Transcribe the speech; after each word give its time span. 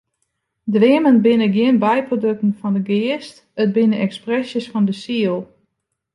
Dreamen 0.73 1.17
binne 1.25 1.47
gjin 1.55 1.81
byprodukten 1.83 2.51
fan 2.59 2.73
de 2.75 2.81
geast, 2.89 3.35
it 3.61 3.73
binne 3.75 3.97
ekspresjes 4.05 4.65
fan 4.71 4.85
de 4.89 4.95
siel. 5.01 5.39